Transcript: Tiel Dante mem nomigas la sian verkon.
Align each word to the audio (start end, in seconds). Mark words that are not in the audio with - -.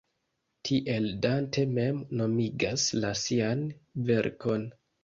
Tiel 0.69 1.05
Dante 1.27 1.67
mem 1.75 2.01
nomigas 2.23 2.89
la 3.05 3.17
sian 3.25 3.67
verkon. 4.13 4.69